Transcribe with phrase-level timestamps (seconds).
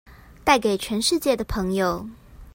[0.43, 2.09] 帶給全世界的朋友